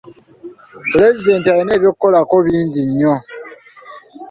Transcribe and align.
Pulezidenti 0.89 1.47
alina 1.49 1.71
eby'akolako 1.77 2.35
bingi 2.45 2.81
nnyo. 2.87 3.13